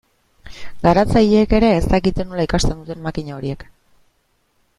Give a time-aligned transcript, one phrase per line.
[0.87, 3.69] Garatzaileek ere ez dakite nola ikasten duten makina horiek.